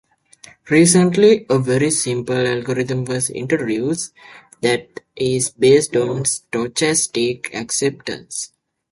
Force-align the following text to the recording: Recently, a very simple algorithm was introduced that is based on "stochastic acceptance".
Recently, 0.71 1.45
a 1.47 1.59
very 1.59 1.91
simple 1.91 2.47
algorithm 2.47 3.05
was 3.05 3.29
introduced 3.29 4.13
that 4.61 4.99
is 5.15 5.51
based 5.51 5.95
on 5.95 6.23
"stochastic 6.23 7.53
acceptance". 7.53 8.51